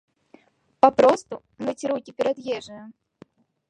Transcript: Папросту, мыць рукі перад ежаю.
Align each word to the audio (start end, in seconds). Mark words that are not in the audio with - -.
Папросту, 0.85 1.35
мыць 1.69 1.87
рукі 1.93 2.11
перад 2.19 2.37
ежаю. 2.59 2.85